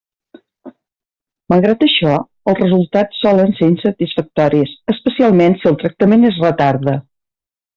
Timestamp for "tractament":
5.85-6.27